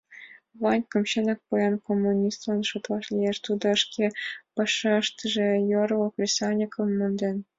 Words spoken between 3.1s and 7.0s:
лиеш, тудо шке пашаштыже йорло кресаньыкым